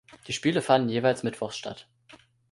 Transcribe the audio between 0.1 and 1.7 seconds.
Die Spiele fanden jeweils mittwochs